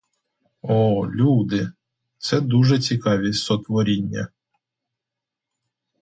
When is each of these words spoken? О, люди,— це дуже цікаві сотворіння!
О, 0.61 1.05
люди,— 1.07 1.67
це 2.17 2.41
дуже 2.41 2.79
цікаві 2.79 3.33
сотворіння! 3.33 4.27